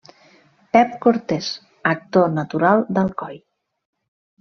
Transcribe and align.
Pep 0.77 0.95
Cortés, 1.03 1.51
actor 1.93 2.35
natural 2.41 2.85
d’Alcoi. 2.97 3.43